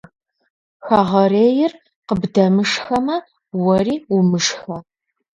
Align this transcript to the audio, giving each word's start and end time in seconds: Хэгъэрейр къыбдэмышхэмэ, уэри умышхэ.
Хэгъэрейр 0.85 1.73
къыбдэмышхэмэ, 2.07 3.17
уэри 3.63 3.95
умышхэ. 4.15 4.77